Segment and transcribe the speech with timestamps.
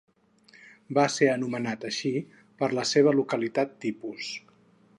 [0.97, 2.13] Va ser anomenat així
[2.63, 4.31] per la seva localitat tipus.